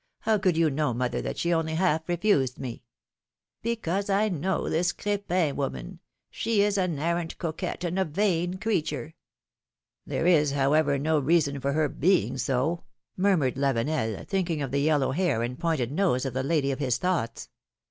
[0.21, 2.81] How could you know, mother, that she only half refused me?'^
[3.61, 5.99] Because I know this Crepin woman;
[6.31, 9.13] she is an arrant coquette, and a vain creature.^^
[10.07, 12.81] There is, however, no reason for her being so,'^
[13.15, 16.79] mur mured Lavenel, thinking of the yellow hair and pointed nose of the lady of
[16.79, 17.49] his thoughts.